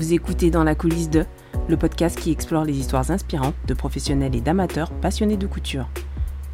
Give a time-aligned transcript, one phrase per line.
[0.00, 1.26] Vous écoutez Dans la coulisse de,
[1.68, 5.90] le podcast qui explore les histoires inspirantes de professionnels et d'amateurs passionnés de couture.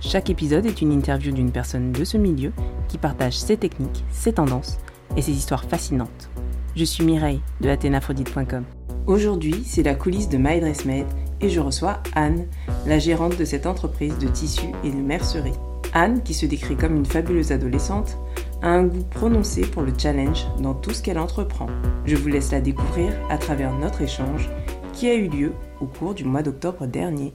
[0.00, 2.52] Chaque épisode est une interview d'une personne de ce milieu
[2.88, 4.78] qui partage ses techniques, ses tendances
[5.16, 6.28] et ses histoires fascinantes.
[6.74, 8.64] Je suis Mireille de athénaphrodite.com.
[9.06, 11.06] Aujourd'hui, c'est la coulisse de My Dress Made
[11.40, 12.48] et je reçois Anne,
[12.84, 15.54] la gérante de cette entreprise de tissus et de mercerie.
[15.92, 18.18] Anne, qui se décrit comme une fabuleuse adolescente,
[18.66, 21.68] a un goût prononcé pour le challenge dans tout ce qu'elle entreprend.
[22.04, 24.50] Je vous laisse la découvrir à travers notre échange
[24.92, 27.32] qui a eu lieu au cours du mois d'octobre dernier.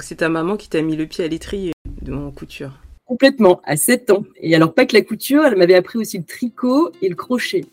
[0.00, 2.70] C'est ta maman qui t'a mis le pied à l'étrier de mon couture.
[3.06, 4.22] Complètement, à 7 ans.
[4.36, 7.64] Et alors pas que la couture, elle m'avait appris aussi le tricot et le crochet.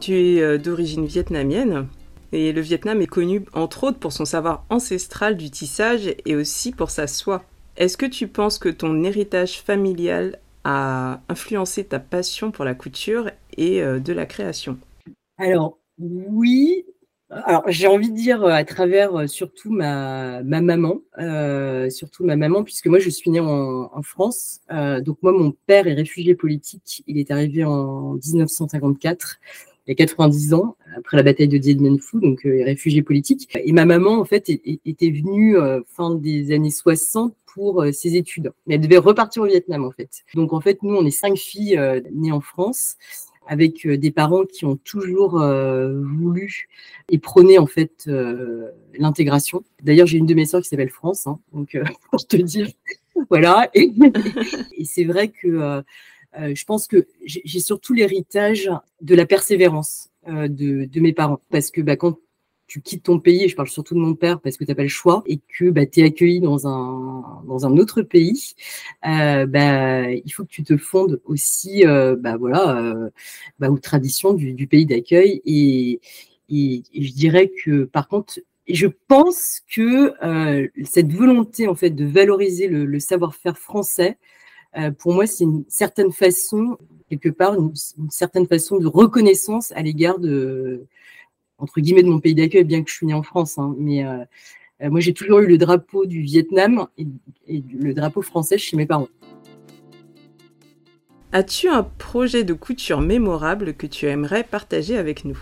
[0.00, 1.88] Tu es euh, d'origine vietnamienne
[2.32, 6.72] et le Vietnam est connu entre autres pour son savoir ancestral du tissage et aussi
[6.72, 7.44] pour sa soie.
[7.76, 10.38] Est-ce que tu penses que ton héritage familial
[10.68, 14.78] a influencé ta passion pour la couture et euh, de la création
[15.38, 16.84] Alors oui,
[17.30, 22.62] alors, j'ai envie de dire à travers surtout ma, ma maman, euh, surtout ma maman,
[22.62, 24.60] puisque moi je suis née en, France.
[24.70, 27.02] Euh, donc moi, mon père est réfugié politique.
[27.08, 29.40] Il est arrivé en 1954,
[29.86, 33.48] il a 90 ans, après la bataille de Dien Bien Phu, donc euh, réfugié politique.
[33.54, 38.52] Et ma maman, en fait, était venue fin des années 60 pour ses études.
[38.66, 40.24] Mais elle devait repartir au Vietnam, en fait.
[40.34, 41.80] Donc en fait, nous, on est cinq filles
[42.12, 42.96] nées en France
[43.46, 46.68] avec euh, des parents qui ont toujours euh, voulu
[47.08, 49.64] et prôné en fait euh, l'intégration.
[49.82, 51.78] D'ailleurs, j'ai une de mes sœurs qui s'appelle France, hein, donc
[52.10, 52.68] pour te dire,
[53.30, 53.70] voilà.
[53.74, 53.92] Et,
[54.84, 55.82] c'est vrai que
[56.38, 61.80] je pense que j'ai surtout l'héritage de la persévérance de, de, mes parents, parce que
[61.80, 62.18] bah, quand
[62.66, 64.74] tu quittes ton pays, et je parle surtout de mon père parce que tu n'as
[64.74, 68.54] pas le choix, et que bah, tu es accueilli dans un, dans un autre pays,
[69.06, 73.10] euh, bah, il faut que tu te fondes aussi euh, bah, voilà, euh,
[73.58, 75.40] bah, aux traditions du, pays d'accueil.
[75.44, 76.00] Et,
[76.48, 82.68] je dirais que par contre, je pense que euh, cette volonté en fait de valoriser
[82.68, 84.35] le, savoir-faire français, euh,
[84.98, 86.76] pour moi, c'est une certaine façon,
[87.08, 90.86] quelque part, une, une certaine façon de reconnaissance à l'égard de
[91.58, 93.58] entre guillemets de mon pays d'accueil, bien que je suis née en France.
[93.58, 94.18] Hein, mais euh,
[94.82, 97.06] euh, moi, j'ai toujours eu le drapeau du Vietnam et,
[97.48, 99.08] le drapeau français chez mes parents.
[101.32, 105.38] As-tu un projet de couture mémorable que tu aimerais partager avec nous?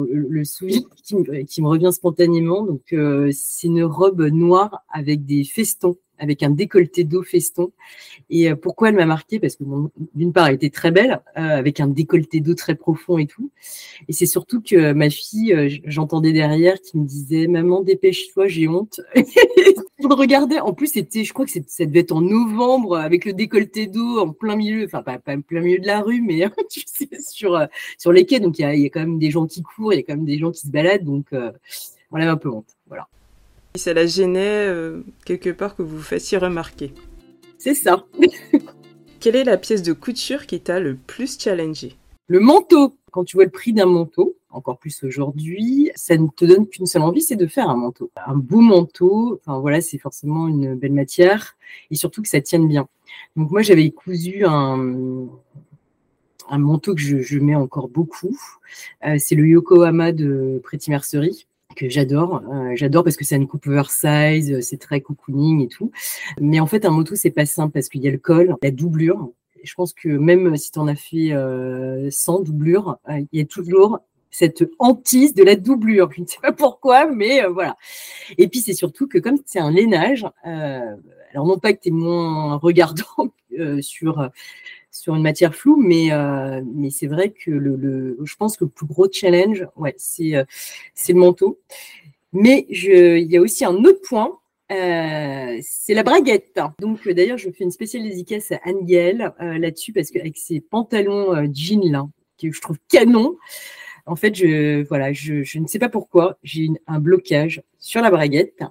[0.00, 5.96] Le, souvenir qui me, revient spontanément, donc euh, c'est une robe noire avec des festons
[6.18, 7.72] avec un décolleté d'eau feston.
[8.30, 9.38] Et euh, pourquoi elle m'a marqué?
[9.40, 9.64] Parce que
[10.14, 13.50] d'une part, elle était très belle, euh, avec un décolleté d'eau très profond et tout.
[14.08, 18.68] Et c'est surtout que ma fille, euh, j'entendais derrière qui me disait "Maman, dépêche-toi, j'ai
[18.68, 19.00] honte."
[20.00, 23.32] Pour regarder, en plus, c'était, je crois que ça devait être en novembre, avec le
[23.32, 26.48] décolleté d'eau en plein milieu, enfin pas, pas en plein milieu de la rue, mais
[26.70, 27.58] tu sais, sur
[27.98, 28.38] sur les quais.
[28.38, 30.02] Donc il y a, y a, quand même des gens qui courent, il y a
[30.02, 32.76] quand même des gens qui se baladent, donc on avait un peu honte.
[32.86, 33.08] Voilà.
[33.74, 36.92] Ça la gênait euh, quelque part que vous vous fassiez remarquer.
[37.58, 38.06] C'est ça.
[39.20, 41.96] Quelle est la pièce de couture qui t'a le plus challengé?
[42.26, 42.96] Le manteau.
[43.10, 46.86] Quand tu vois le prix d'un manteau, encore plus aujourd'hui, ça ne te donne qu'une
[46.86, 48.10] seule envie, c'est de faire un manteau.
[48.26, 51.56] Un beau manteau, enfin voilà, c'est forcément une belle matière
[51.90, 52.86] et surtout que ça tienne bien.
[53.34, 55.26] Donc moi, j'avais cousu un,
[56.48, 58.38] un manteau que je, mets encore beaucoup.
[59.06, 61.46] Euh, c'est le Yokohama de Pretty Mercerie
[61.76, 62.42] que j'adore.
[62.52, 65.90] Euh, j'adore parce que c'est une coupe oversize, euh, c'est très cocooning et tout.
[66.40, 68.70] Mais en fait, un moto, c'est pas simple parce qu'il y a le col, la
[68.70, 69.30] doublure.
[69.62, 73.44] Je pense que même si tu en as fait euh, sans doublure, il y a
[73.44, 73.98] toujours
[74.30, 76.10] cette hantise de la doublure.
[76.12, 77.76] Je ne sais pas pourquoi, mais voilà.
[78.38, 81.92] Et puis c'est surtout que comme c'est un lainage, alors non pas que tu es
[81.92, 83.32] moins regardant
[83.80, 84.30] sur
[84.98, 86.60] sur une matière floue, mais, euh,
[86.90, 91.60] c'est vrai que le, je pense que le plus gros challenge, euh, c'est le manteau.
[92.32, 94.38] Mais il y a aussi un autre point,
[94.72, 96.60] euh, c'est la braguette.
[96.80, 98.84] Donc d'ailleurs, je fais une spéciale dédicace à Anne
[99.60, 102.06] là-dessus parce qu'avec ses pantalons jeans là,
[102.40, 103.36] que je trouve canon,
[104.04, 108.10] en fait, je, voilà, je, je ne sais pas pourquoi, j'ai un blocage sur la
[108.10, 108.62] braguette.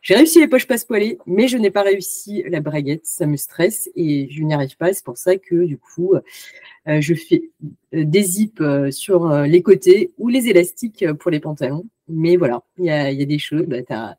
[0.00, 3.04] J'ai réussi les poches passe-poilées, mais je n'ai pas réussi la braguette.
[3.04, 4.92] Ça me stresse et je n'y arrive pas.
[4.92, 7.50] C'est pour ça que du coup, euh, je fais
[7.94, 11.84] euh, des zips euh, sur les côtés ou les élastiques pour les pantalons.
[12.08, 13.66] Mais voilà, il y a, des choses.
[13.66, 14.16] Bah,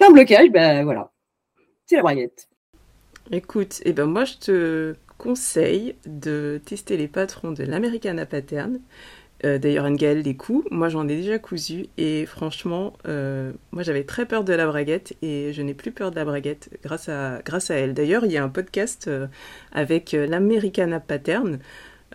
[0.00, 1.12] un blocage, bah, voilà.
[1.86, 2.48] C'est la braguette.
[3.30, 8.80] Écoute, eh ben moi je te conseille de tester les patrons de l'Americana Pattern.
[9.44, 14.04] Euh, d'ailleurs, Ngael les coups, moi j'en ai déjà cousu et franchement, euh, moi j'avais
[14.04, 17.40] très peur de la braguette et je n'ai plus peur de la braguette grâce à,
[17.44, 17.94] grâce à elle.
[17.94, 19.26] D'ailleurs, il y a un podcast euh,
[19.72, 21.58] avec l'Americana Pattern,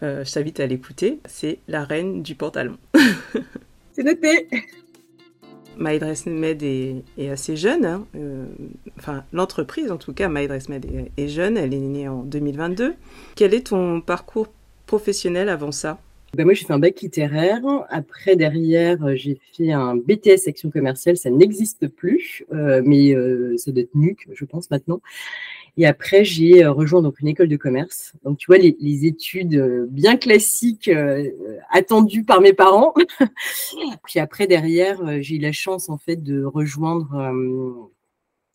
[0.02, 2.78] je t'invite à l'écouter, c'est la reine du pantalon.
[3.92, 4.48] c'est noté
[5.80, 8.46] MyDressMed est, est assez jeune, hein, euh,
[8.98, 12.96] enfin l'entreprise en tout cas, MyDressMed est, est jeune, elle est née en 2022.
[13.36, 14.48] Quel est ton parcours
[14.86, 16.00] professionnel avant ça?
[16.36, 17.62] Ben moi, j'ai fait un bac littéraire.
[17.90, 21.18] Après, derrière, j'ai fait un BTS action commerciale.
[21.18, 25.02] Ça n'existe plus, euh, mais euh, ça doit être NUC, je pense, maintenant.
[25.78, 28.14] Et après, j'ai euh, rejoint donc une école de commerce.
[28.24, 31.30] Donc, tu vois, les, les études euh, bien classiques euh,
[31.72, 32.94] attendues par mes parents.
[34.06, 37.32] Puis après, derrière, j'ai eu la chance, en fait, de rejoindre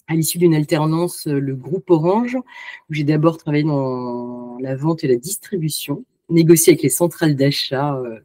[0.07, 5.09] à l'issue d'une alternance le groupe Orange, où j'ai d'abord travaillé dans la vente et
[5.09, 7.95] la distribution négocier avec les centrales d'achat.
[7.97, 8.19] Euh,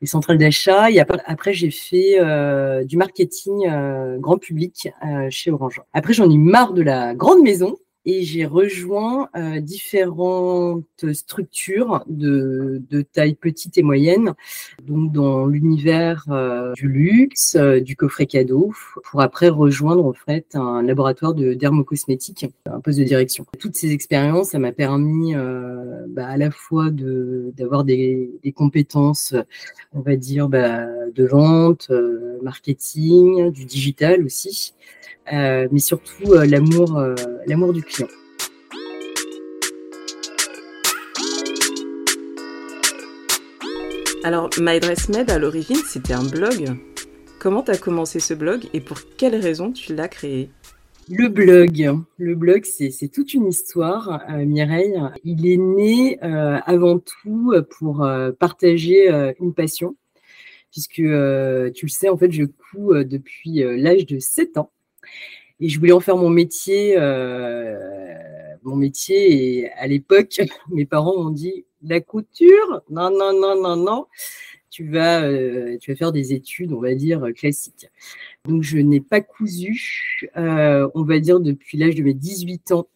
[0.00, 0.90] les centrales d'achat.
[0.90, 4.88] Et après, j'ai fait euh, du marketing euh, grand public
[5.28, 5.82] chez Orange.
[5.92, 7.76] Après, j'en ai marre de la grande maison
[8.06, 14.34] et j'ai rejoint euh, différentes structures de, de, taille petite et moyenne,
[14.82, 18.72] donc dans l'univers euh, du luxe, euh, du coffret cadeau,
[19.04, 23.44] pour après rejoindre en fait un laboratoire de dermocosmétique, un poste de direction.
[23.58, 25.34] Toutes ces expériences, ça m'a permis
[26.08, 29.34] bah, à la fois d'avoir des, des, compétences,
[29.92, 31.90] on va dire, bah, de vente,
[32.42, 34.74] marketing, du digital aussi.
[35.32, 37.14] Euh, mais surtout euh, l'amour, euh,
[37.46, 38.08] l'amour du client.
[44.24, 46.76] Alors, MyDressMed, à l'origine, c'était un blog.
[47.38, 50.50] Comment tu as commencé ce blog et pour quelles raisons tu l'as créé?
[51.08, 55.00] Le blog, le blog, c'est toute une histoire, Mireille.
[55.24, 58.06] Il est né avant tout pour
[58.38, 59.08] partager
[59.40, 59.96] une passion,
[60.70, 64.70] puisque tu le sais, en fait, je couds depuis l'âge de 7 ans.
[65.60, 67.76] Et je voulais en faire mon métier, euh,
[68.62, 69.60] mon métier.
[69.60, 70.40] Et à l'époque,
[70.70, 74.06] mes parents m'ont dit la couture, non, non, non, non, non.
[74.70, 77.88] Tu vas, euh, tu vas faire des études, on va dire classiques.
[78.46, 82.86] Donc je n'ai pas cousu, euh, on va dire depuis l'âge de mes 18 ans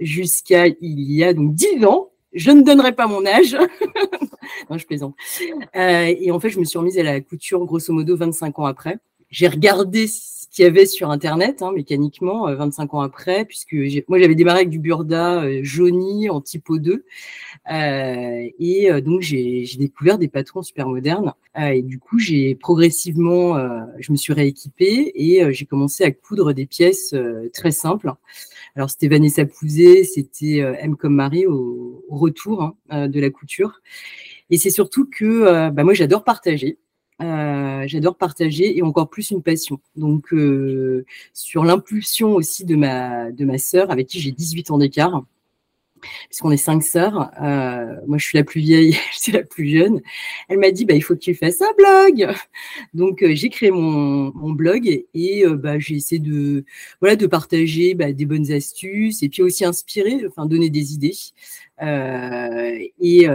[0.00, 2.10] jusqu'à il y a donc 10 ans.
[2.32, 3.56] Je ne donnerai pas mon âge.
[4.70, 5.14] non, je plaisante.
[5.74, 8.98] et en fait, je me suis remise à la couture grosso modo 25 ans après.
[9.30, 10.08] J'ai regardé
[10.50, 13.74] qu'il y avait sur Internet, hein, mécaniquement, 25 euh, ans après, puisque
[14.08, 17.04] moi j'avais démarré avec du burda euh, jauni en typo 2.
[17.70, 21.32] Euh, et euh, donc j'ai découvert des patrons super modernes.
[21.56, 23.56] et du coup, j'ai progressivement,
[23.98, 27.14] je me suis rééquipée et j'ai commencé à coudre des pièces
[27.52, 28.12] très simples.
[28.76, 33.80] Alors c'était Vanessa Pouzet, c'était M comme Marie au, retour hein, de la couture.
[34.50, 36.78] Et c'est surtout que bah, moi j'adore partager.
[37.22, 39.80] Euh, j'adore partager et encore plus une passion.
[39.96, 44.78] Donc, euh, sur l'impulsion aussi de ma, de ma sœur, avec qui j'ai 18 ans
[44.78, 45.24] d'écart,
[46.28, 50.00] puisqu'on est cinq sœurs, euh, moi je suis la plus vieille, suis la plus jeune,
[50.48, 52.34] elle m'a dit, bah, il faut que tu fasses un blog.
[52.94, 56.64] Donc, j'ai créé mon, mon, blog et, bah, j'ai essayé de,
[57.00, 61.16] voilà, de partager bah, des bonnes astuces et puis aussi inspirer, enfin donner des idées.
[61.82, 63.26] Et,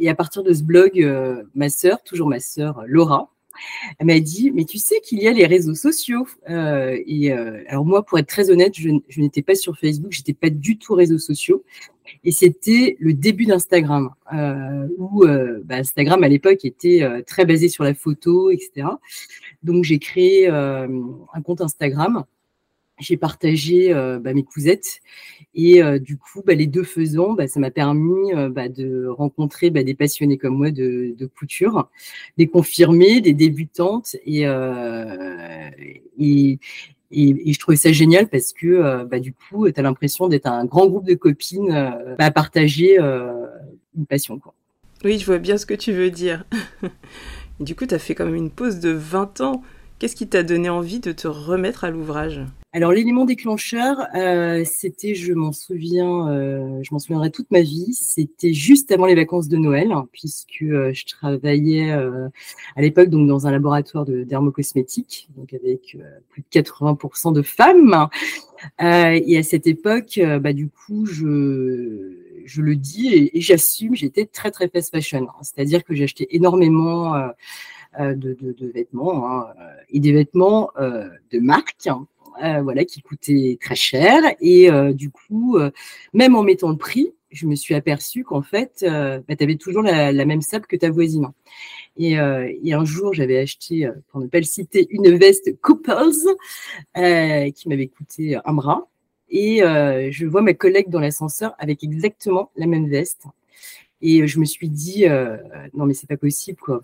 [0.00, 1.06] et, à partir de ce blog,
[1.54, 3.33] ma sœur, toujours ma sœur Laura,
[3.98, 6.26] elle m'a dit, mais tu sais qu'il y a les réseaux sociaux.
[6.48, 8.90] Euh, et euh, alors moi, pour être très honnête, je,
[9.20, 11.64] n'étais pas sur Facebook, j'étais pas du tout réseaux sociaux.
[12.22, 15.24] Et c'était le début d'Instagram, euh, où
[15.64, 18.88] bah, Instagram à l'époque était très basé sur la photo, etc.
[19.62, 22.24] Donc j'ai créé un compte Instagram
[22.98, 25.00] j'ai partagé euh, bah, mes cousettes
[25.54, 29.70] et euh, du coup, bah, les deux faisant, bah, ça m'a permis euh, de rencontrer
[29.70, 31.88] des passionnés comme moi de, couture,
[32.38, 34.44] des confirmés, des débutantes et,
[37.10, 41.06] je trouvais ça génial parce que du coup, tu as l'impression d'être un grand groupe
[41.06, 44.40] de copines à partager une passion.
[45.04, 46.44] Oui, je vois bien ce que tu veux dire.
[47.60, 49.62] du coup, tu as fait quand même une pause de 20 ans.
[49.98, 52.42] Qu'est-ce qui t'a donné envie de te remettre à l'ouvrage?
[52.74, 57.94] Alors l'élément déclencheur, euh, c'était, je m'en souviens, euh, je m'en souviendrai toute ma vie,
[57.94, 63.46] c'était juste avant les vacances de Noël, puisque euh, je travaillais à l'époque donc dans
[63.46, 65.96] un laboratoire de dermocosmétique, donc avec
[66.30, 68.08] plus de 80% de femmes.
[68.80, 74.50] et à cette époque, bah, du coup, je je le dis et, j'assume, j'étais très
[74.50, 77.14] très fast fashion, c'est-à-dire que j'achetais énormément
[78.00, 78.36] de,
[78.74, 79.46] vêtements hein,
[79.90, 81.88] et des vêtements de marque.
[81.88, 84.22] Euh, voilà, qui coûtait très cher.
[84.40, 85.70] Et euh, du coup, euh,
[86.12, 89.82] même en mettant le prix, je me suis aperçue qu'en fait, bah, tu avais toujours
[89.82, 91.32] la, même sable que ta voisine.
[91.96, 96.12] Et, un jour, j'avais acheté, pour ne pas le citer, une veste Couples
[96.94, 98.88] qui m'avait coûté un bras.
[99.30, 103.24] Et je vois ma collègue dans l'ascenseur avec exactement la même veste.
[104.00, 105.06] Et je me suis dit,
[105.72, 106.82] non, mais c'est pas possible, quoi.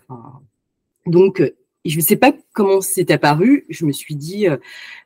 [1.05, 1.41] donc,
[1.83, 3.65] Et je ne sais pas comment c'est apparu.
[3.69, 4.57] Je me suis dit, euh,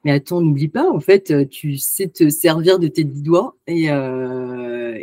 [0.03, 3.55] mais attends, n'oublie pas, en fait, euh, tu sais te servir de tes dix doigts.
[3.67, 4.99] Et, euh,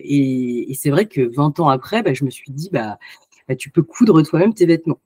[0.75, 2.99] c'est vrai que 20 ans après, bah, je me suis dit, bah,
[3.49, 5.01] bah tu peux coudre toi-même tes vêtements.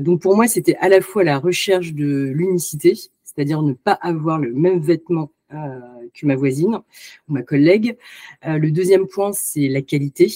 [0.00, 4.38] donc pour moi, c'était à la fois la recherche de l'unicité, c'est-à-dire ne pas avoir
[4.38, 6.80] le même vêtement que ma voisine
[7.28, 7.96] ou ma collègue.
[8.46, 10.32] Euh, le deuxième point, c'est la qualité,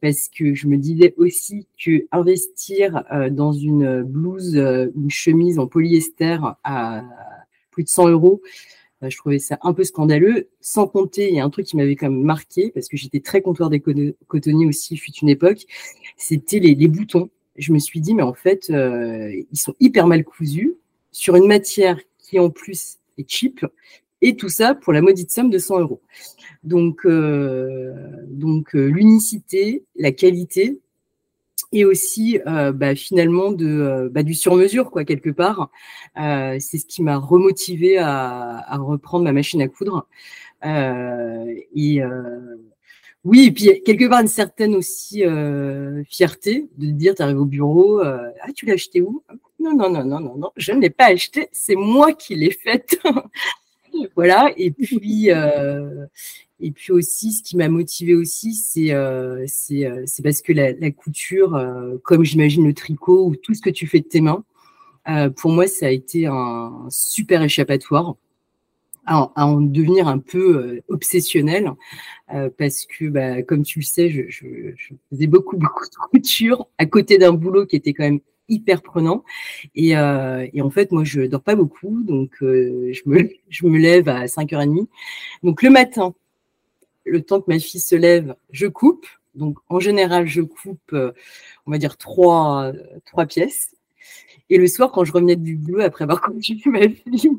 [0.00, 5.66] parce que je me disais aussi que investir euh, dans une blouse, une chemise en
[5.66, 7.04] polyester à
[7.70, 8.40] plus de 100 euros,
[9.02, 10.48] je trouvais ça un peu scandaleux.
[10.60, 13.20] Sans compter, il y a un truc qui m'avait quand même marqué, parce que j'étais
[13.20, 13.82] très comptoir des
[14.26, 15.66] cotonniers aussi, fut une époque,
[16.16, 17.28] c'était les, boutons.
[17.56, 20.74] Je me suis dit, mais en fait, ils sont hyper mal cousus
[21.12, 23.64] sur une matière qui en plus est cheap
[24.26, 26.02] et tout ça pour la maudite somme de 100 euros.
[26.64, 27.92] Donc, euh,
[28.28, 30.80] donc euh, l'unicité, la qualité,
[31.72, 35.70] et aussi euh, bah, finalement de, bah, du sur-mesure, quoi, quelque part.
[36.16, 40.08] c'est ce qui m'a remotivé à, reprendre ma machine à coudre.
[40.64, 42.00] et
[43.24, 45.22] oui, et puis quelque part une certaine aussi
[46.08, 49.22] fierté de dire, tu arrives au bureau, ah, tu l'as acheté où?
[49.60, 52.50] Non, non, non, non, non, non, je ne l'ai pas acheté, c'est moi qui l'ai
[52.50, 52.98] faite.
[54.14, 54.52] Voilà.
[54.56, 56.06] Et puis, euh,
[56.60, 60.90] et puis aussi, ce qui m'a motivé aussi, c'est euh, euh, c'est parce que la,
[60.90, 61.60] couture,
[62.02, 64.44] comme j'imagine le tricot ou tout ce que tu fais de tes mains,
[65.36, 68.16] pour moi, ça a été un super échappatoire.
[69.08, 71.70] À, en devenir un peu obsessionnel
[72.58, 76.86] parce que, bah, comme tu le sais, je, je faisais beaucoup, beaucoup de couture à
[76.86, 79.24] côté d'un boulot qui était quand même hyper prenant.
[79.74, 84.08] Et, euh, et, en fait, moi, je dors pas beaucoup, donc euh, je, me, lève
[84.08, 84.86] à 5h30.
[85.42, 86.14] Donc le matin,
[87.04, 89.06] le temps que ma fille se lève, je coupe.
[89.34, 91.12] Donc en général, je coupe, euh,
[91.66, 92.72] on va dire, trois,
[93.04, 93.74] trois pièces.
[94.48, 97.32] Et le soir, quand je revenais du boulot, après avoir conduit ma fille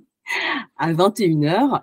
[0.78, 1.82] à 21h,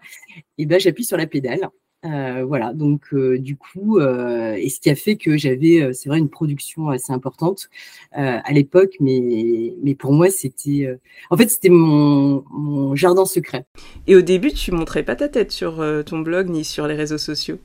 [0.59, 1.69] et ben, j'appuie sur la pédale.
[2.05, 6.09] Euh, voilà, donc euh, du coup, euh, et ce qui a fait que j'avais, c'est
[6.09, 7.71] vrai, une production assez importante
[8.13, 10.99] à l'époque, mais, mais pour moi, c'était,
[11.31, 13.67] en fait, c'était mon, mon, jardin secret.
[14.07, 17.19] Et au début, tu montrais pas ta tête sur ton blog ni sur les réseaux
[17.19, 17.59] sociaux?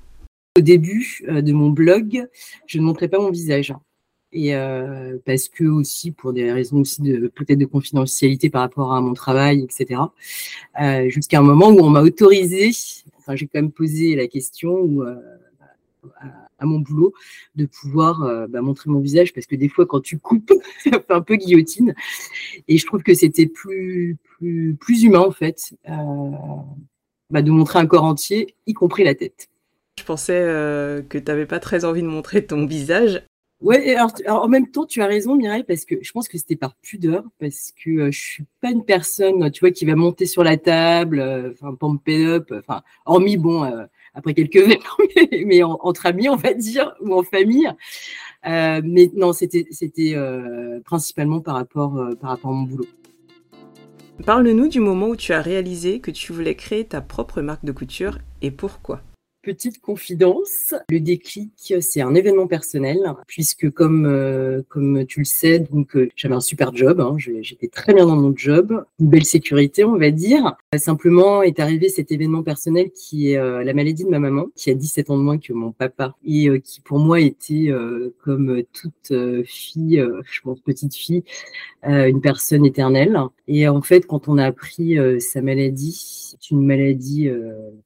[0.58, 2.28] Au début de mon blog,
[2.66, 3.74] je ne montrais pas mon visage
[4.32, 8.94] et euh, parce que aussi pour des raisons aussi de peut-être de confidentialité par rapport
[8.94, 10.02] à mon travail, etc.
[10.82, 12.72] Euh, Jusqu'à un moment où on m'a autorisé,
[13.30, 15.16] enfin j'ai quand même posé la question euh,
[16.58, 17.14] à, mon boulot
[17.56, 20.52] de pouvoir euh, bah, montrer mon visage parce que des fois quand tu coupes,
[20.84, 21.94] ça fait un peu guillotine
[22.68, 25.94] et je trouve que c'était plus plus plus humain en fait euh,
[27.30, 29.50] bah, de montrer un corps entier, y compris la tête.
[30.00, 30.40] Je pensais
[31.10, 33.22] que tu n'avais pas très envie de montrer ton visage.
[33.62, 33.98] Ouais,
[34.30, 37.26] en même temps, tu as raison, Mireille, parce que je pense que c'était par pudeur,
[37.40, 40.56] parce que euh, je suis pas une personne, tu vois, qui va monter sur la
[40.56, 44.98] table, euh, enfin, pump it up, enfin, hormis, bon, euh, après quelques verres,
[45.46, 47.70] mais, entre amis, on va dire, ou en famille.
[48.46, 50.16] mais non, c'était, c'était
[50.86, 52.88] principalement par rapport, par rapport à mon boulot.
[54.26, 57.72] Parle-nous du moment où tu as réalisé que tu voulais créer ta propre marque de
[57.74, 59.02] couture et pourquoi.
[59.42, 65.60] Petite confidence, le déclic, c'est un événement personnel, puisque comme euh, comme tu le sais,
[65.60, 69.24] donc euh, j'avais un super job, hein, j'étais très bien dans mon job, une belle
[69.24, 70.58] sécurité, on va dire.
[70.76, 74.72] Simplement est arrivé cet événement personnel qui est euh, la maladie de ma maman, qui
[74.72, 77.72] a 17 ans de moins que mon papa, et qui pour moi était
[78.22, 79.14] comme toute
[79.46, 81.24] fille, je pense petite fille,
[81.84, 83.18] une personne éternelle.
[83.48, 85.94] Et en fait, quand on a appris sa maladie,
[86.40, 87.30] c'est une maladie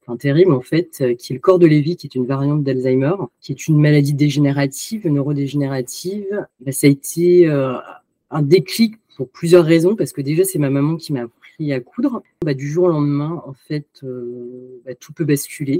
[0.02, 3.14] enfin, terrible en fait, qui est le corps de Lévy, qui est une variante d'Alzheimer,
[3.40, 7.74] qui est une maladie dégénérative, neurodégénérative, bah, ça a été euh,
[8.30, 11.80] un déclic pour plusieurs raisons, parce que déjà, c'est ma maman qui m'a appris à
[11.80, 12.22] coudre.
[12.44, 15.78] Bah, du jour au lendemain, en fait, euh, bah, tout peut basculer,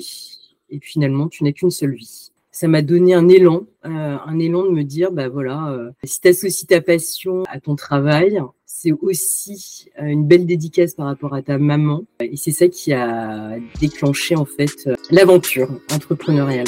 [0.70, 4.62] et finalement, tu n'as qu'une seule vie ça m'a donné un élan, euh, un élan
[4.62, 9.88] de me dire, bah voilà, si tu associes ta passion à ton travail, c'est aussi
[9.98, 12.04] euh, une belle dédicace par rapport à ta maman.
[12.20, 16.66] Et c'est ça qui a déclenché en fait euh, l'aventure entrepreneuriale.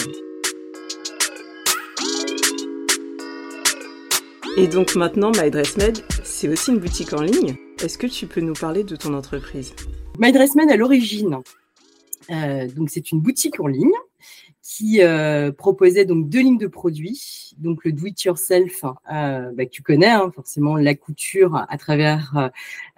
[4.57, 5.52] Et donc maintenant, My
[6.25, 7.55] c'est aussi une boutique en ligne.
[7.85, 9.75] Est-ce que tu peux nous parler de ton entreprise?
[10.19, 11.38] My à l'origine,
[12.31, 13.93] euh, donc c'est une boutique en ligne
[14.76, 19.64] qui euh, proposait donc deux lignes de produits, donc le do it yourself euh, bah,
[19.64, 22.50] que tu connais hein, forcément la couture à travers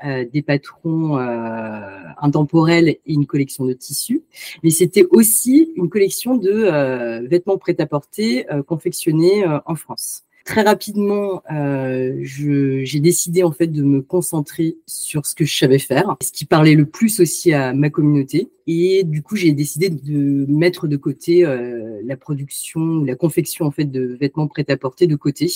[0.05, 4.25] euh, des patrons euh, intemporels et une collection de tissus,
[4.65, 12.21] mais c'était aussi une collection de euh, vêtements prêt-à-porter confectionnés en France très rapidement, euh,
[12.23, 16.47] j'ai décidé en fait de me concentrer sur ce que je savais faire, ce qui
[16.47, 18.49] parlait le plus aussi à ma communauté.
[18.67, 23.71] Et du coup, j'ai décidé de mettre de côté euh, la production, la confection en
[23.71, 25.53] fait de vêtements prêt-à-porter de côté.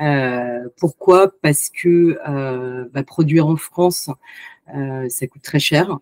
[0.00, 1.30] Euh, pourquoi?
[1.42, 2.16] Parce que
[2.94, 4.08] bah, produire en France,
[4.66, 5.98] ça coûte très cher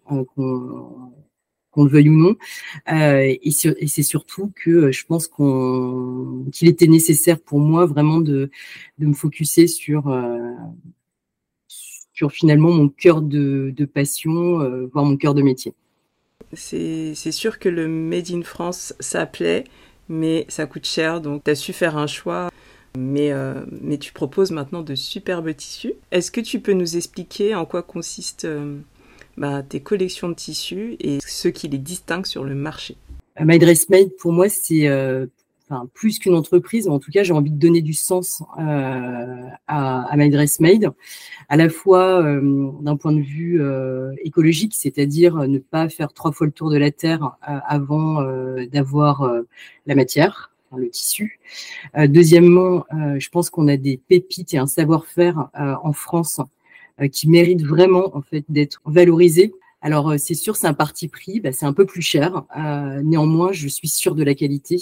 [1.72, 2.36] qu'on le veuille ou non.
[2.92, 8.50] Euh, et, c'est surtout que euh, je pense qu'il était nécessaire pour moi vraiment de,
[8.98, 10.38] me focuser sur, euh,
[11.66, 15.74] sur finalement mon cœur de, passion, voire mon cœur de métier.
[16.54, 19.64] C'est sûr que le Made in France, ça plaît,
[20.08, 22.50] mais ça coûte cher, donc tu as su faire un choix.
[22.98, 23.32] Mais
[23.98, 25.94] tu proposes maintenant de superbes tissus.
[26.10, 28.46] Est-ce que tu peux nous expliquer en quoi consiste
[29.36, 32.96] bah, tes collections de tissus et ce qui les distingue sur le marché
[33.40, 35.26] My Dress Made, pour moi, c'est euh,
[35.68, 36.88] enfin, plus qu'une entreprise.
[36.88, 40.90] En tout cas, j'ai envie de donner du sens euh, à, à, My Dress Made,
[41.48, 46.32] à la fois euh, d'un point de vue euh, écologique, c'est-à-dire ne pas faire trois
[46.32, 48.22] fois le tour de la Terre euh, avant
[48.70, 49.30] d'avoir
[49.86, 51.38] la matière le tissu.
[51.94, 52.86] deuxièmement,
[53.18, 56.44] je pense qu'on a des pépites et un savoir-faire en France euh,
[57.10, 59.52] qui mérite vraiment en fait d'être valorisé.
[59.80, 62.44] Alors euh, c'est sûr, c'est un parti pris, bah, c'est un peu plus cher.
[62.56, 64.76] Euh, néanmoins, je suis sûre de la qualité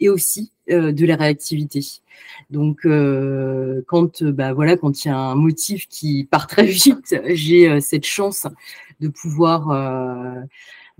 [0.00, 1.80] et aussi de la réactivité.
[2.50, 2.82] Donc
[3.86, 8.06] quand bah, voilà, quand il y a un motif qui part très vite, j'ai cette
[8.06, 8.46] chance
[9.00, 9.68] de pouvoir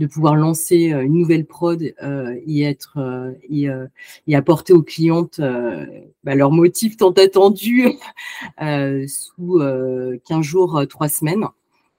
[0.00, 3.86] de pouvoir lancer euh, une nouvelle prod euh, et être euh,
[4.26, 5.40] et, apporter aux clientes
[6.24, 7.88] bah, leur motif tant attendu
[9.06, 9.60] sous
[10.26, 11.44] 15 jours, 3 semaines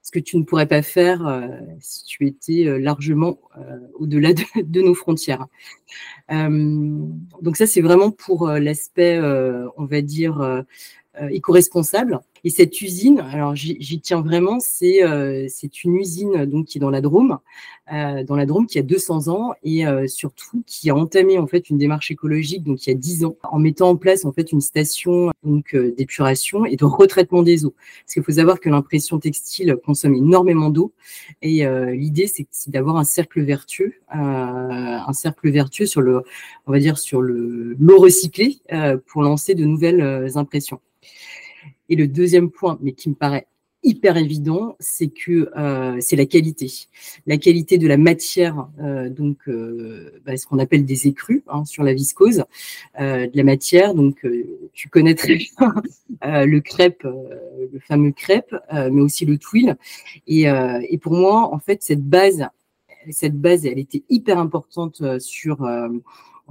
[0.04, 3.38] ce que tu ne pourrais pas faire si tu étais largement
[3.94, 5.46] au-delà de, nos frontières.
[6.28, 9.20] donc ça, c'est vraiment pour l'aspect,
[9.76, 10.64] on va dire,
[11.30, 12.20] éco-responsable.
[12.44, 15.46] Et cette usine, alors j'y tiens vraiment, c'est euh,
[15.84, 17.38] une usine donc qui est dans la Drôme,
[17.92, 21.46] euh, dans la Drôme qui a 200 ans et euh, surtout qui a entamé en
[21.46, 24.32] fait une démarche écologique donc il y a 10 ans en mettant en place en
[24.32, 27.74] fait une station donc d'épuration et de retraitement des eaux.
[28.04, 30.92] Parce qu'il faut savoir que l'impression textile consomme énormément d'eau
[31.42, 36.22] et l'idée c'est d'avoir un cercle vertueux, un cercle vertueux sur le,
[36.66, 38.58] on va dire sur le l'eau recyclée
[39.06, 40.80] pour lancer de nouvelles impressions.
[41.92, 43.46] Et le deuxième point, mais qui me paraît
[43.82, 46.72] hyper évident, c'est que euh, c'est la qualité,
[47.26, 51.66] la qualité de la matière, euh, donc euh, bah, ce qu'on appelle des écrus hein,
[51.66, 52.44] sur la viscose,
[52.98, 53.94] de la matière.
[53.94, 54.26] Donc
[54.72, 55.74] tu connais très bien
[56.22, 59.76] le crêpe, le fameux crêpe, mais aussi le twill.
[60.26, 62.46] Et, et, pour moi, en fait, cette base,
[63.10, 65.68] cette base, elle était hyper importante sur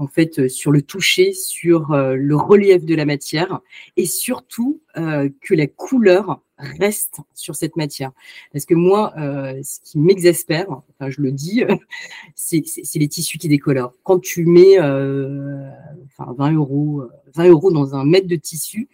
[0.01, 3.59] en fait euh, sur le toucher, sur euh, le relief de la matière
[3.97, 8.11] et surtout euh, que la couleur reste sur cette matière.
[8.51, 10.67] Parce que moi, ce qui m'exaspère,
[10.99, 11.63] je le dis,
[12.35, 13.93] c'est les tissus qui décolorent.
[14.03, 17.01] Quand tu mets enfin 20 euros,
[17.33, 18.89] 20 euros dans un mètre de tissu,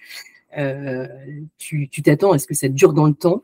[1.58, 3.44] tu t'attends à ce que ça dure dans le temps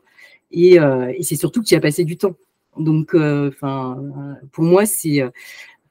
[0.50, 0.78] et,
[1.20, 2.34] c'est surtout que tu as passé du temps.
[2.78, 3.14] Donc,
[4.52, 5.22] pour moi, c'est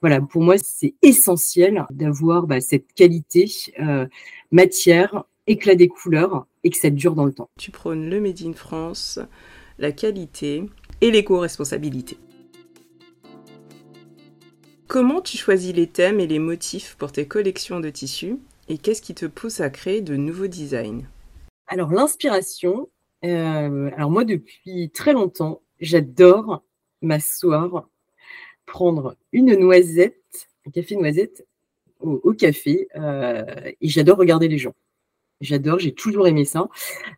[0.03, 4.05] voilà, pour moi, c'est essentiel d'avoir bah, cette qualité euh,
[4.51, 7.49] matière, éclat des couleurs et que ça dure dans le temps.
[7.57, 9.17] Tu prônes le Made in France,
[9.79, 10.65] la qualité
[10.99, 12.17] et l'éco-responsabilité.
[14.89, 19.01] Comment tu choisis les thèmes et les motifs pour tes collections de tissus et qu'est-ce
[19.01, 21.07] qui te pousse à créer de nouveaux designs?
[21.67, 22.89] Alors l'inspiration,
[23.23, 26.61] euh, alors moi depuis très longtemps, j'adore
[27.01, 27.87] m'asseoir
[28.65, 31.45] prendre une noisette, un café noisette
[31.99, 33.43] au, café, euh,
[33.79, 34.73] et j'adore regarder les gens.
[35.41, 36.69] J'adore, j'ai toujours aimé ça.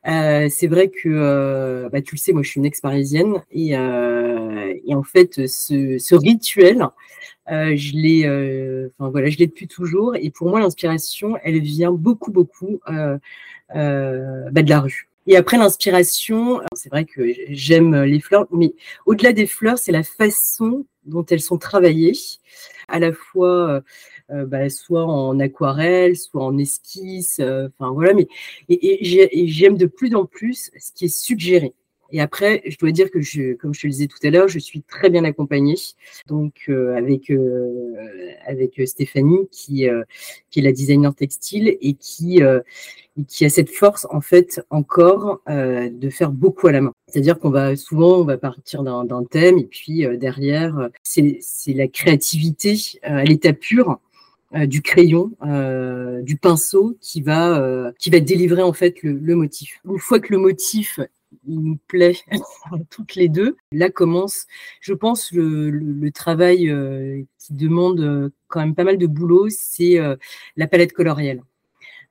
[0.08, 3.71] Euh, c'est vrai que, euh, bah, tu le sais, moi je suis une ex-parisienne et,
[3.71, 6.88] et, en fait ce, rituel,
[7.47, 10.15] je l'ai, voilà, depuis toujours.
[10.15, 13.19] Et pour moi, l'inspiration, elle vient beaucoup, beaucoup bah,
[13.69, 15.10] de la rue.
[15.28, 18.74] Et après l'inspiration, c'est vrai que j'aime les fleurs, mais
[19.06, 22.14] au-delà des fleurs, c'est la façon dont elles sont travaillées,
[22.88, 23.82] à la fois
[24.32, 28.28] euh, bah, soit en aquarelle, soit en esquisse, euh, enfin voilà, mais
[28.70, 31.74] et, j'aime de plus en plus ce qui est suggéré.
[32.12, 34.48] Et après, je dois dire que, je, comme je te le disais tout à l'heure,
[34.48, 35.76] je suis très bien accompagnée,
[36.28, 37.32] donc euh, avec
[38.46, 39.88] avec Stéphanie qui
[40.50, 42.41] qui est la designer textile et qui
[43.28, 46.94] qui a cette force en fait encore euh, de faire beaucoup à la main.
[47.08, 51.88] C'est-à-dire qu'on va souvent on va partir d'un thème et puis euh, derrière c'est la
[51.88, 54.00] créativité à l'état pur
[54.54, 55.32] du crayon,
[56.22, 59.82] du pinceau qui va qui va délivrer en fait le, le motif.
[59.86, 61.00] Une fois que le motif
[61.47, 62.17] il nous plaît
[62.89, 63.55] toutes les deux.
[63.71, 64.45] Là commence,
[64.81, 69.99] je pense, le, travail euh, qui demande euh, quand même pas mal de boulot, c'est
[69.99, 70.15] euh,
[70.55, 71.41] la palette colorielle.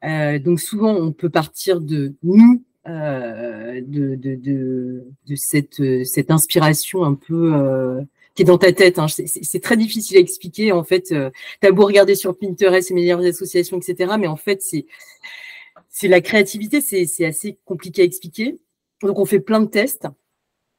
[0.03, 8.43] donc souvent, on peut partir de nous, de, de, cette, cette inspiration un peu qui
[8.43, 8.99] est dans ta tête.
[8.99, 9.07] Hein.
[9.09, 10.73] C'est très difficile à expliquer.
[10.73, 14.17] En fait, tu as beau regarder sur Pinterest, les meilleures associations, etc.
[14.19, 18.59] Mais en fait, c'est la créativité, c'est assez compliqué à expliquer.
[19.03, 20.07] Donc, on fait plein de tests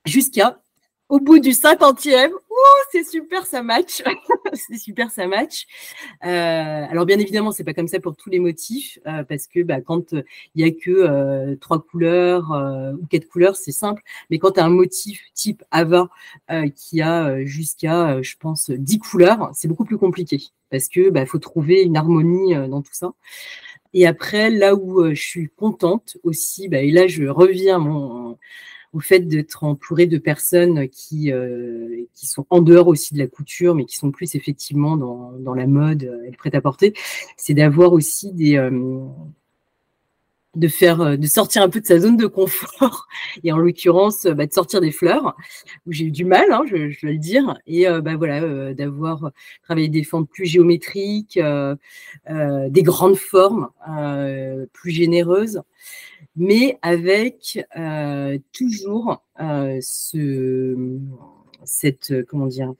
[0.05, 0.59] jusqu'à
[1.07, 2.31] au bout du cinquantième,
[2.91, 4.01] c'est super, ça match.
[4.53, 5.65] c'est super, ça match.
[6.25, 9.61] Euh, alors bien évidemment, c'est pas comme ça pour tous les motifs, euh, parce que
[9.61, 10.23] bah, quand il
[10.55, 12.49] y a que euh, trois couleurs
[12.99, 14.01] ou quatre couleurs, c'est simple.
[14.29, 16.09] Mais quand tu as un motif type Ava
[16.75, 21.39] qui a jusqu'à, je pense, dix couleurs, c'est beaucoup plus compliqué, parce que bah, faut
[21.39, 23.11] trouver une harmonie dans tout ça.
[23.95, 28.37] Et après, là où euh, je suis contente aussi, bah, et là je reviens mon,
[28.91, 33.27] au fait d'être entourée de personnes qui, euh, qui sont en dehors aussi de la
[33.27, 36.93] couture, mais qui sont plus effectivement dans, dans la mode et le prêt-à-porter,
[37.37, 38.69] c'est d'avoir aussi des, euh,
[40.55, 43.07] de faire, euh, de sortir un peu de sa zone de confort
[43.43, 45.35] et en l'occurrence bah, de sortir des fleurs
[45.85, 48.43] où j'ai eu du mal, hein, je, je, dois le dire, et euh, bah, voilà
[48.43, 49.31] euh, d'avoir
[49.63, 51.39] travaillé des formes plus géométriques,
[52.29, 53.69] des grandes formes
[54.73, 55.61] plus généreuses,
[56.35, 57.59] mais avec
[58.51, 60.99] toujours ce
[61.63, 62.73] cette comment dire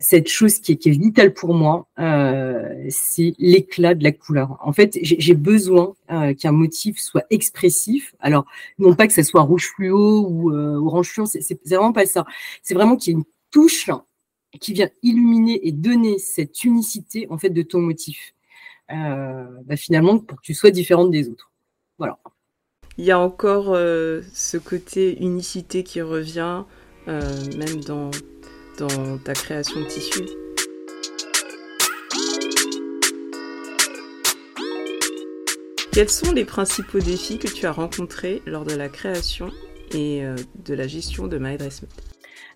[0.00, 4.56] cette chose qui est, vitale pour moi, euh, c'est l'éclat de la couleur.
[4.60, 8.14] En fait, j'ai besoin euh, qu'un motif soit expressif.
[8.20, 8.44] Alors,
[8.78, 12.24] non pas que ça soit rouge fluo ou euh, orange fluo, c'est vraiment pas ça.
[12.62, 13.90] C'est vraiment qu'il y ait une touche
[14.60, 18.34] qui vient illuminer et donner cette unicité en fait de ton motif.
[18.88, 21.50] Bah, finalement, pour que tu sois différente des autres.
[21.98, 22.18] Voilà.
[22.96, 26.64] Il y a encore ce côté unicité qui revient,
[27.06, 28.10] même dans
[28.78, 30.22] dans ta création de tissu
[35.92, 39.50] Quels sont les principaux défis que tu as rencontrés lors de la création
[39.92, 41.90] et euh, de la gestion de MyDressMate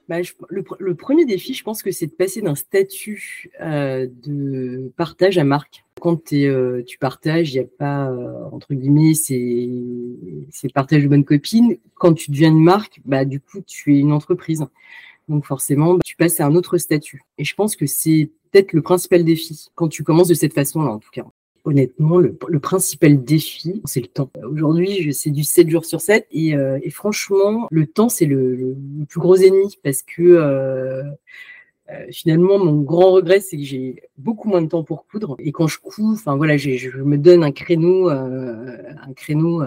[0.08, 5.38] bah, le, premier défi, je pense que c'est de passer d'un statut euh, de partage
[5.38, 5.84] à marque.
[6.00, 8.12] Quand euh, tu partages, il n'y a pas,
[8.50, 11.76] entre guillemets, c'est partage de bonne copine.
[11.94, 14.64] Quand tu deviens une marque, bah, du coup, tu es une entreprise.
[15.32, 17.22] Donc forcément, tu passes à un autre statut.
[17.38, 20.90] Et je pense que c'est peut-être le principal défi quand tu commences de cette façon-là,
[20.90, 21.24] en tout cas.
[21.64, 24.28] Honnêtement, le, principal défi, c'est le temps.
[24.44, 26.26] Aujourd'hui, c'est du 7 jours sur 7.
[26.34, 28.76] Euh, et, franchement, le temps, c'est le,
[29.08, 31.02] plus gros ennemi parce que euh,
[31.90, 35.36] euh, finalement, mon grand regret, c'est que j'ai beaucoup moins de temps pour coudre.
[35.38, 39.62] Et quand je couds, enfin voilà, je me donne un créneau, un créneau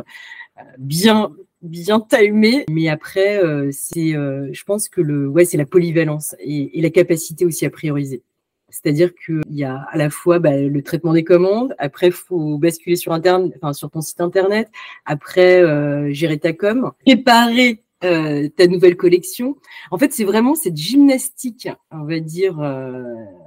[0.77, 1.31] bien
[1.65, 2.65] bien timé.
[2.69, 6.89] Mais après, euh, c'est, euh, je pense que le, ouais, c'est la polyvalence et, la
[6.89, 8.23] capacité aussi à prioriser.
[8.69, 12.95] C'est-à-dire qu'il y a à la fois bah, le traitement des commandes, après faut basculer
[12.95, 14.69] sur internet, enfin sur ton site internet,
[15.05, 19.55] après euh, gérer ta com, préparer euh, ta nouvelle collection.
[19.89, 23.03] En fait, c'est vraiment cette gymnastique, on va dire, euh,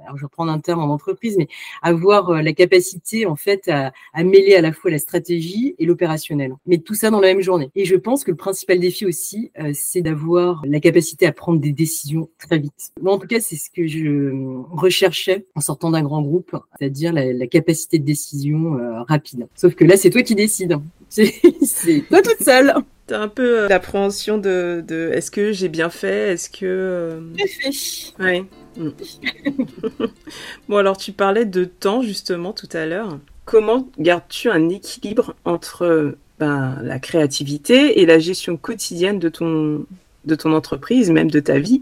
[0.09, 1.47] alors je vais reprendre un terme en entreprise, mais
[1.83, 3.91] avoir euh, la capacité, en fait, à,
[4.23, 6.55] mêler à la fois la stratégie et l'opérationnel.
[6.65, 7.69] Mais tout ça dans la même journée.
[7.75, 11.71] Et je pense que le principal défi aussi, c'est d'avoir la capacité à prendre des
[11.71, 12.91] décisions très vite.
[13.01, 14.31] Moi, en tout cas, c'est ce que je
[14.71, 19.47] recherchais en sortant d'un grand groupe, c'est-à-dire la, la, capacité de décision rapide.
[19.55, 20.77] Sauf que là, c'est toi qui décides.
[21.09, 22.73] C'est toi toute seule.
[23.09, 26.33] T'as un peu euh, l'appréhension de, de est-ce que j'ai bien fait?
[26.33, 26.65] Est-ce que.
[26.65, 27.21] Euh...
[27.37, 28.23] fait.
[28.23, 28.43] Ouais.
[30.69, 33.19] Bon, alors tu parlais de temps justement tout à l'heure.
[33.45, 39.85] Comment gardes-tu un équilibre entre ben, la créativité et la gestion quotidienne de ton,
[40.25, 41.81] de ton entreprise, même de ta vie?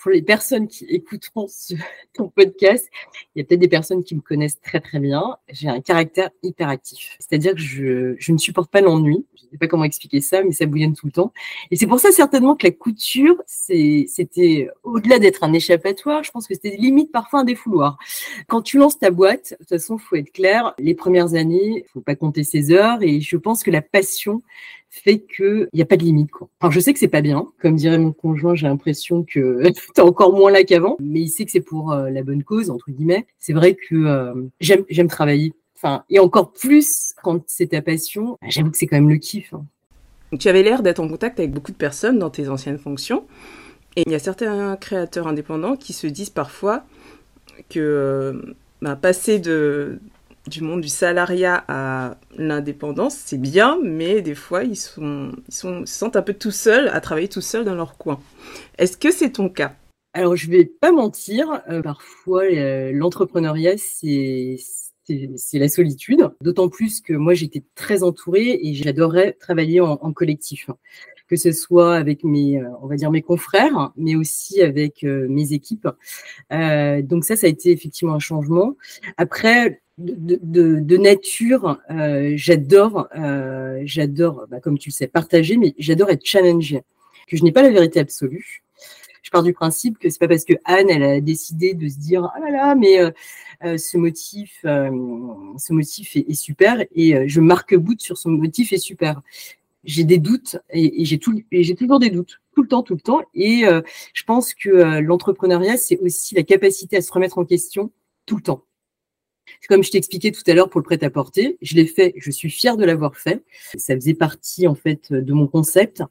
[0.00, 1.46] Pour les personnes qui écouteront
[2.14, 2.88] ton podcast,
[3.34, 5.36] il y a peut-être des personnes qui me connaissent très très bien.
[5.50, 7.16] J'ai un caractère hyperactif.
[7.18, 10.52] C'est-à-dire que je, je ne supporte pas l'ennui je sais pas comment expliquer ça, mais
[10.52, 11.32] ça bouillonne tout le temps.
[11.70, 16.46] Et c'est pour ça certainement que la couture, c'était au-delà d'être un échappatoire, je pense
[16.46, 17.98] que c'était limite parfois un défouloir.
[18.46, 22.00] Quand tu lances ta boîte, de toute façon, faut être clair, les premières années, faut
[22.00, 24.42] pas compter ses heures, et je pense que la passion
[24.90, 26.30] fait qu'il n'y a pas de limite.
[26.30, 26.48] Quoi.
[26.60, 29.62] Alors je sais que c'est pas bien, comme dirait mon conjoint, j'ai l'impression que
[29.94, 32.42] tu es encore moins là qu'avant, mais il sait que c'est pour euh, la bonne
[32.42, 33.26] cause, entre guillemets.
[33.38, 38.48] C'est vrai que euh, j'aime travailler Enfin, et encore plus quand c'est ta passion, bah,
[38.48, 39.54] j'avoue que c'est quand même le kiff.
[39.54, 39.64] Hein.
[40.38, 43.24] Tu avais l'air d'être en contact avec beaucoup de personnes dans tes anciennes fonctions.
[43.94, 46.84] Et il y a certains créateurs indépendants qui se disent parfois
[47.70, 50.00] que euh, bah, passer de,
[50.48, 55.86] du monde du salariat à l'indépendance, c'est bien, mais des fois, ils, sont, ils, sont,
[55.86, 58.20] se sentent un peu tout seuls à travailler tout seuls dans leur coin.
[58.78, 59.74] Est-ce que c'est ton cas?
[60.14, 64.56] Alors, je vais pas mentir, euh, parfois, euh, l'entrepreneuriat, c'est
[65.36, 66.28] c'est la solitude.
[66.42, 70.70] D'autant plus que moi, j'étais très entourée et j'adorais travailler en, collectif
[71.28, 75.52] que ce soit avec mes, euh, on va dire mes confrères, mais aussi avec mes
[75.52, 75.88] équipes.
[76.50, 78.76] donc ça, ça a été effectivement un changement.
[79.16, 86.10] Après, de, nature, euh, j'adore, euh, j'adore, bah, comme tu le sais, partager, mais j'adore
[86.10, 86.82] être challengée,
[87.26, 88.62] que je n'ai pas la vérité absolue.
[89.22, 91.98] Je pars du principe que c'est pas parce que Anne, elle a décidé de se
[91.98, 97.74] dire, ah là là, mais euh, ce motif, ce motif est, super, et je marque
[97.74, 99.20] bout sur son motif est super.
[99.84, 103.00] J'ai des doutes et, j'ai tout, j'ai toujours des doutes tout le temps, tout le
[103.00, 103.22] temps.
[103.34, 103.64] Et
[104.12, 107.92] je pense que l'entrepreneuriat, c'est aussi la capacité à se remettre en question
[108.26, 108.64] tout le temps.
[109.68, 112.76] Comme je t'expliquais tout à l'heure pour le prêt-à-porter, je l'ai fait, je suis fière
[112.76, 113.42] de l'avoir fait.
[113.76, 116.02] Ça faisait partie en fait de mon concept.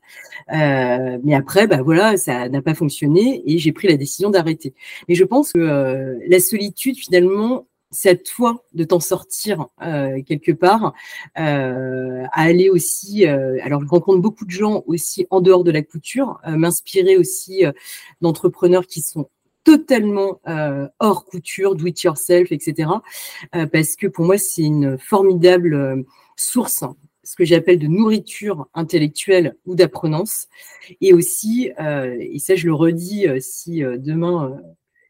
[0.53, 4.73] Euh, mais après, bah voilà, ça n'a pas fonctionné et j'ai pris la décision d'arrêter.
[5.07, 10.21] Mais je pense que euh, la solitude, finalement, c'est à toi de t'en sortir euh,
[10.23, 10.93] quelque part,
[11.39, 13.27] euh, à aller aussi.
[13.27, 17.63] Euh, alors, je rencontre beaucoup de gens aussi en dehors de la couture, m'inspirer aussi
[18.21, 19.29] d'entrepreneurs qui sont
[19.67, 22.89] totalement euh, hors couture, do it yourself, etc.
[23.53, 26.03] Euh, parce que pour moi, c'est une formidable euh,
[26.37, 26.85] source,
[27.25, 30.47] ce que j'appelle de nourriture intellectuelle ou d'apprenance.
[31.01, 34.57] Et aussi, et ça je le redis, si demain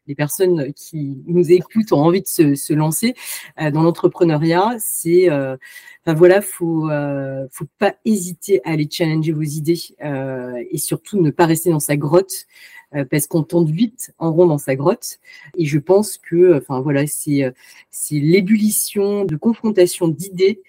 [0.08, 3.14] les personnes qui nous écoutent ont envie de se, lancer
[3.58, 6.88] dans l'entrepreneuriat, c'est, enfin voilà, faut,
[7.50, 9.78] faut pas hésiter à aller challenger vos idées
[10.70, 12.46] et surtout ne pas rester dans sa grotte.
[12.94, 15.18] Euh, parce qu'on tombe vite en rond dans sa grotte.
[15.58, 17.50] Et je pense que, enfin voilà, c'est euh,
[17.90, 20.62] c'est l'ébullition de confrontation d'idées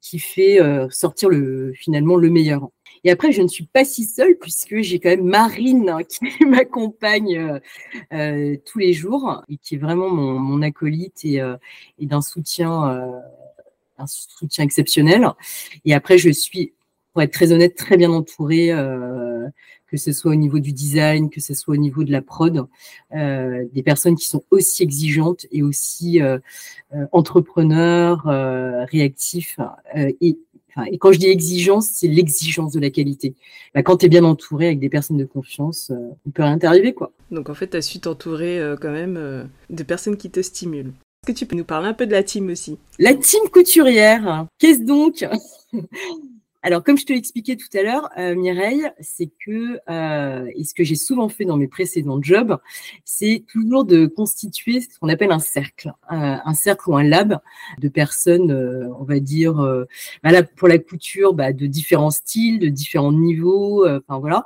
[0.00, 2.68] qui fait euh, sortir le finalement le meilleur.
[3.04, 6.24] Et après, je ne suis pas si seule puisque j'ai quand même Marine hein, qui
[6.46, 7.60] m'accompagne
[8.12, 11.56] euh, tous les jours et qui est vraiment mon, mon acolyte et, euh,
[11.98, 13.20] et d'un soutien, euh,
[13.98, 15.28] un soutien exceptionnel.
[15.84, 16.72] Et après, je suis,
[17.12, 18.72] pour être très honnête, très bien entourée
[19.94, 22.66] que ce soit au niveau du design, que ce soit au niveau de la prod,
[23.14, 26.38] euh, des personnes qui sont aussi exigeantes et aussi euh,
[26.96, 28.24] euh, entrepreneurs,
[28.90, 29.60] réactifs.
[30.20, 30.36] Et,
[30.90, 33.34] et, quand je dis exigence, c'est l'exigence de la qualité.
[33.74, 35.92] Bah, quand tu es bien entouré avec des personnes de confiance,
[36.26, 36.94] on peut rien t'arriver.
[36.94, 37.12] Quoi.
[37.30, 40.92] Donc en fait, tu as su t'entourer quand même de personnes qui te stimulent.
[41.22, 42.76] Est-ce que tu peux nous parler un peu de la team aussi?
[42.98, 45.24] La team couturière, qu'est-ce donc?
[46.64, 50.72] Alors, comme je te l'expliquais tout à l'heure, euh, Mireille, c'est que, euh, et ce
[50.72, 52.56] que j'ai souvent fait dans mes précédents jobs,
[53.04, 57.38] c'est toujours de constituer ce qu'on appelle un cercle, un cercle ou un lab
[57.80, 59.62] de personnes, euh, on va dire,
[60.56, 64.42] pour la couture, bah, de différents styles, de différents niveaux, enfin voilà,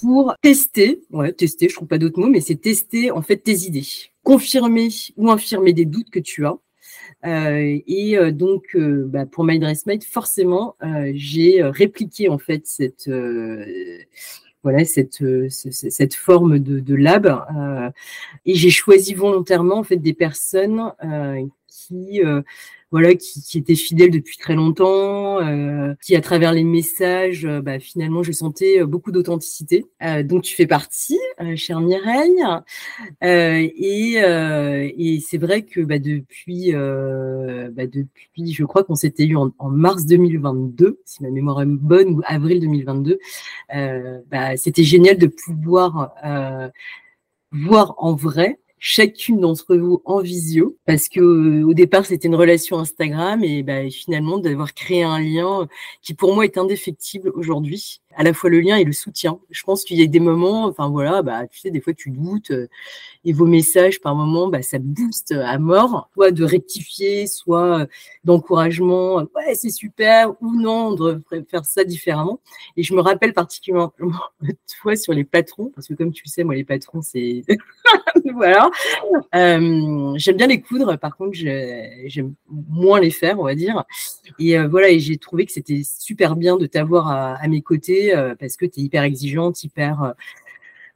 [0.00, 3.66] pour tester, ouais, tester, je trouve pas d'autres mots, mais c'est tester en fait tes
[3.66, 3.86] idées,
[4.22, 6.54] confirmer ou infirmer des doutes que tu as.
[6.54, 6.67] euh,
[7.24, 10.76] et euh, donc, euh, bah, pour My Dressmate, forcément,
[11.14, 13.10] j'ai répliqué en fait cette
[14.64, 17.44] voilà cette, cette forme de, de lab.
[18.44, 20.92] Et j'ai choisi volontairement en fait des personnes
[21.68, 22.20] qui
[22.90, 27.60] voilà, qui, qui, était fidèle depuis très longtemps, euh, qui à travers les messages, euh,
[27.60, 29.84] bah, finalement, je sentais euh, beaucoup d'authenticité.
[30.02, 32.42] Euh, tu fais partie, euh, chère Mireille,
[33.22, 39.52] et, et c'est vrai que bah, depuis, bah, depuis, je crois qu'on s'était eu en,
[39.58, 43.18] en, mars 2022, si ma mémoire est bonne, ou avril 2022.
[44.30, 46.12] bah, c'était génial de pouvoir
[47.52, 50.76] voir en vrai chacune d'entre vous en visio.
[50.86, 55.18] Parce que euh, au départ c'était une relation Instagram et bah, finalement d'avoir créé un
[55.18, 55.68] lien
[56.02, 59.38] qui pour moi est indéfectible aujourd'hui à la fois le lien et le soutien.
[59.50, 62.10] Je pense qu'il y a des moments enfin voilà bah tu sais des fois tu
[62.10, 62.68] doutes euh,
[63.24, 66.10] et vos messages par moment bah, ça booste à mort.
[66.12, 67.86] Soit de rectifier soit euh,
[68.24, 72.40] d'encouragement ouais c'est super ou non on devrait faire ça différemment.
[72.76, 73.94] Et je me rappelle particulièrement
[74.82, 77.44] toi sur les patrons parce que comme tu le sais moi les patrons c'est
[78.34, 78.70] voilà.
[79.34, 83.84] Euh, j'aime bien les coudre, par contre, j'aime moins les faire, on va dire.
[84.38, 88.07] Et euh, voilà, et j'ai trouvé que c'était super bien de t'avoir à, mes côtés
[88.14, 90.14] euh, parce que tu es hyper exigeante, hyper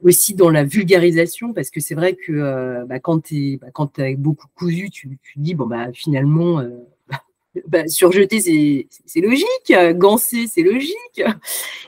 [0.01, 4.47] aussi dans la vulgarisation, parce que c'est vrai que bah, quand tu bah, as beaucoup
[4.55, 6.61] cousu, tu, tu dis, bon, bah, finalement,
[7.67, 9.73] bah, surjeter, c'est logique.
[9.95, 11.23] Gancer, c'est logique.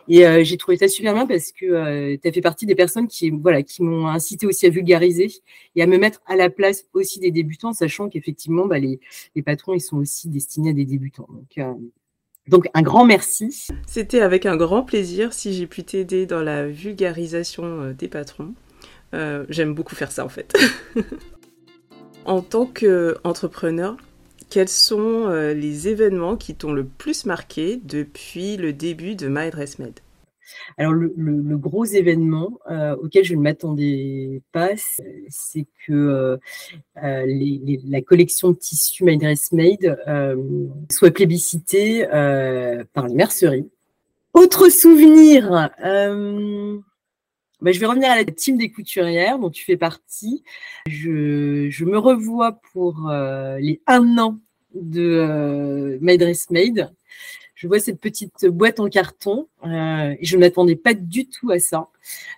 [0.07, 2.75] Et euh, j'ai trouvé ça super bien parce que euh, tu as fait partie des
[2.75, 5.31] personnes qui, voilà, qui m'ont incité aussi à vulgariser
[5.75, 8.99] et à me mettre à la place aussi des débutants, sachant qu'effectivement, les,
[9.35, 11.27] les, patrons, ils sont aussi destinés à des débutants.
[11.29, 11.73] Donc, euh,
[12.47, 13.67] donc un grand merci.
[13.87, 18.53] C'était avec un grand plaisir si j'ai pu t'aider dans la vulgarisation des patrons.
[19.49, 20.53] J'aime beaucoup faire ça en fait.
[22.25, 23.95] en tant qu'entrepreneur,
[24.49, 29.49] quels sont euh, les événements qui t'ont le plus marqué depuis le début de My
[29.49, 29.79] Dress
[30.77, 34.71] alors le, gros événement euh, auquel je ne m'attendais pas,
[35.29, 36.37] c'est que
[36.97, 39.97] euh, la collection de tissus My Dress Made
[40.91, 42.05] soit plébiscitée
[42.93, 43.69] par les merceries.
[44.33, 45.49] Autre souvenir,
[47.61, 50.43] bah, je vais revenir à la team des couturières dont tu fais partie.
[50.87, 53.09] Je, me revois pour
[53.59, 54.39] les un an
[54.75, 56.93] de euh, My Dress Made.
[57.55, 61.51] Je vois cette petite boîte en carton euh, et je ne m'attendais pas du tout
[61.51, 61.87] à ça.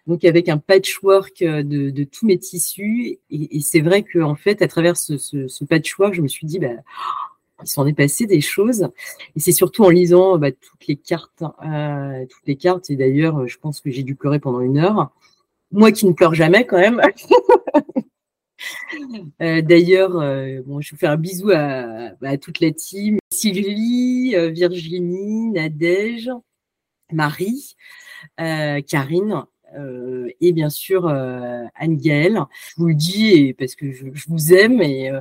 [0.06, 4.62] Donc avec un patchwork euh, de, tous mes tissus et, c'est vrai que en fait
[4.62, 6.70] à travers ce, patchwork, je me suis dit bah,
[7.64, 8.88] il s'en est passé des choses.
[9.36, 12.92] Et c'est surtout en lisant bah, toutes les cartes, toutes les cartes.
[12.92, 15.10] Et d'ailleurs, je pense que j'ai dû pleurer pendant une heure.
[15.72, 17.02] Moi qui ne pleure jamais quand même.
[19.42, 23.18] Euh, d'ailleurs, euh, bon, je vais faire un bisou à, toute la team.
[23.32, 26.32] Sylvie, euh, Virginie, Nadège,
[27.12, 27.76] Marie,
[28.38, 29.44] Karine.
[30.42, 32.42] et bien sûr Anne-Gaëlle.
[32.70, 35.12] Je vous le dis parce que je, vous aime et,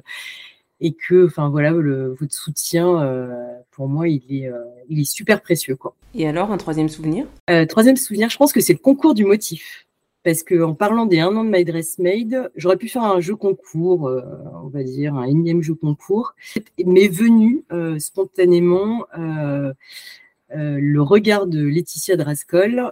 [0.81, 4.51] et que enfin voilà votre soutien pour moi il est,
[4.89, 5.95] il est super précieux quoi.
[6.15, 7.27] Et alors un troisième souvenir?
[7.69, 9.86] Troisième souvenir, je pense que c'est le concours du motif
[10.27, 13.37] parce qu'en parlant des un an de My Dress Made, j'aurais pu faire un jeu
[13.37, 14.23] concours, euh,
[14.65, 16.35] on va dire un énième jeu concours,
[16.85, 19.73] mais venu euh, spontanément euh,
[20.51, 22.91] le regard de Laetitia Drascol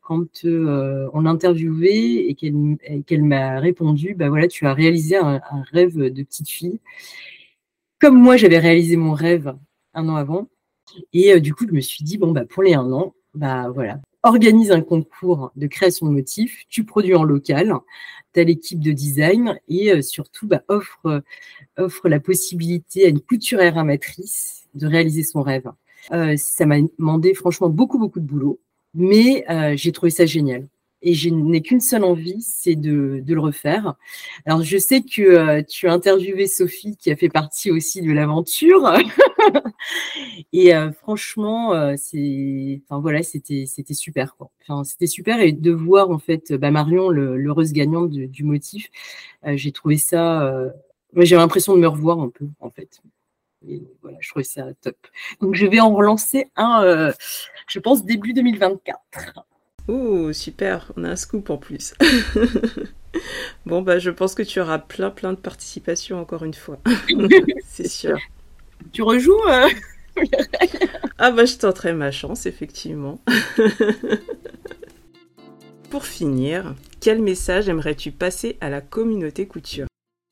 [0.00, 5.62] quand on l'a interviewée et qu'elle m'a répondu, bah voilà, tu as réalisé un, un,
[5.72, 6.78] rêve de petite fille,
[8.00, 9.56] comme moi j'avais réalisé mon rêve
[9.94, 10.46] un an avant,
[11.12, 14.00] et du coup je me suis dit bon bah pour les un an, bah voilà,
[14.26, 17.74] organise un concours de création de motifs, tu produis en local,
[18.34, 21.22] tu as l'équipe de design et euh, surtout bah, offre,
[21.78, 25.70] offre la possibilité à une couturière amatrice de réaliser son rêve.
[26.12, 28.60] Euh, ça m'a demandé franchement beaucoup, beaucoup de boulot,
[28.94, 30.68] mais euh, j'ai trouvé ça génial
[31.06, 33.94] et je n'ai qu'une seule envie, c'est de, le refaire.
[34.44, 38.10] Alors, je sais que euh, tu as interviewé Sophie, qui a fait partie aussi de
[38.10, 38.92] l'aventure.
[40.52, 44.34] et euh, franchement, euh, c'est, enfin voilà, c'était, c'était super.
[44.62, 48.90] Enfin, c'était super et de voir en fait bah, Marion, l'heureuse gagnante du motif,
[49.44, 50.52] j'ai trouvé ça.
[51.14, 53.00] j'ai l'impression de me revoir un peu en fait.
[53.68, 54.96] Et voilà, je trouvais ça top.
[55.40, 57.12] Donc, je vais en relancer un,
[57.68, 59.46] je pense, début 2024.
[59.88, 61.94] Oh, super, on a un scoop en plus.
[63.66, 66.78] bon, bah, je pense que tu auras plein, plein de participations encore une fois.
[67.66, 68.18] C'est sûr.
[68.92, 69.68] Tu rejoues euh,
[71.18, 73.20] Ah, bah, je tenterai ma chance, effectivement.
[75.90, 79.86] Pour finir, quel message aimerais-tu passer à la communauté couture?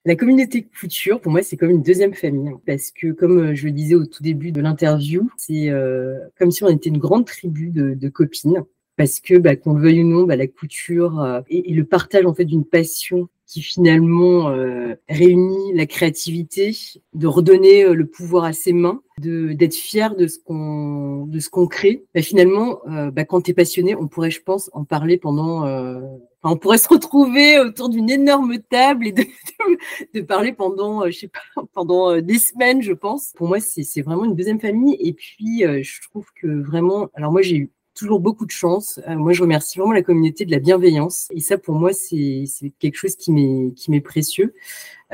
[0.05, 3.55] La communauté couture, pour moi, c'est comme une deuxième famille, hein, parce que comme euh,
[3.55, 6.99] je le disais au tout début de l'interview, c'est euh, comme si on était une
[6.99, 8.65] grande tribu de copines
[8.97, 12.27] parce que bah, qu'on le veuille ou non, bah, la couture euh, et, le partage
[12.27, 16.75] en fait d'une passion qui finalement euh, réunit la créativité,
[17.13, 21.39] de redonner euh, le pouvoir à ses mains, de d'être fier de ce qu'on de
[21.41, 22.05] ce qu'on crée.
[22.15, 25.63] Bah, finalement, bah, quand tu es passionné, on pourrait, je pense, en parler pendant.
[25.63, 29.25] Enfin, on pourrait se retrouver autour d'une énorme table et de,
[30.15, 33.33] de, parler pendant, je sais pas, pendant des semaines, je pense.
[33.37, 34.97] Pour moi, c'est vraiment une deuxième famille.
[35.01, 39.01] Et puis, je trouve que vraiment, alors moi, j'ai eu toujours beaucoup de chance.
[39.09, 41.29] Euh, moi, je remercie vraiment la communauté de la bienveillance.
[41.31, 42.45] Et ça, pour moi, c'est
[42.79, 44.55] quelque chose qui m'est précieux.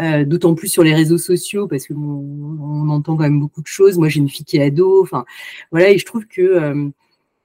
[0.00, 3.66] Euh, D'autant plus sur les réseaux sociaux, parce que on entend quand même beaucoup de
[3.66, 3.98] choses.
[3.98, 5.02] Moi, j'ai une fille qui est ado.
[5.02, 5.24] Enfin,
[5.70, 5.90] voilà.
[5.90, 6.88] Et je trouve que euh,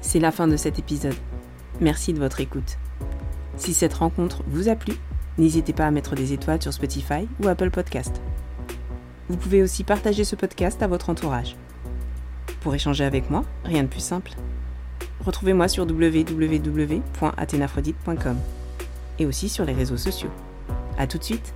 [0.00, 1.16] C'est la fin de cet épisode.
[1.80, 2.78] Merci de votre écoute.
[3.56, 4.94] Si cette rencontre vous a plu,
[5.38, 8.20] n'hésitez pas à mettre des étoiles sur Spotify ou Apple Podcast.
[9.28, 11.56] Vous pouvez aussi partager ce podcast à votre entourage.
[12.66, 14.32] Pour échanger avec moi, rien de plus simple.
[15.24, 18.36] Retrouvez-moi sur www.athénaphrodite.com
[19.20, 20.32] et aussi sur les réseaux sociaux.
[20.98, 21.54] A tout de suite